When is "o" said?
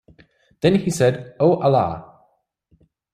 1.39-1.61